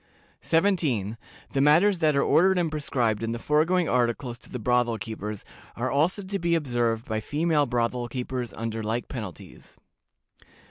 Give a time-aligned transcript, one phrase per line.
[0.41, 1.15] "17.
[1.51, 5.45] The matters that are ordered and prescribed in the foregoing articles to the brothel keepers,
[5.75, 9.77] are also to be observed by female brothel keepers under like penalties.